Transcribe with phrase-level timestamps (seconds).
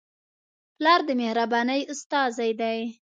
[0.75, 2.79] پلار د مهربانۍ استازی دی.